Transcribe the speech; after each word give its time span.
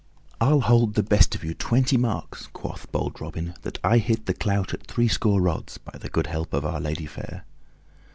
"I'll 0.39 0.61
hold 0.61 0.95
the 0.95 1.03
best 1.03 1.35
of 1.35 1.43
you 1.43 1.53
twenty 1.53 1.95
marks," 1.95 2.47
quoth 2.53 2.91
bold 2.91 3.21
Robin, 3.21 3.53
"that 3.61 3.77
I 3.83 3.99
hit 3.99 4.25
the 4.25 4.33
clout 4.33 4.73
at 4.73 4.87
threescore 4.87 5.39
rods, 5.41 5.77
by 5.77 5.95
the 5.99 6.09
good 6.09 6.25
help 6.25 6.55
of 6.55 6.65
Our 6.65 6.79
Lady 6.81 7.05
fair." 7.05 7.45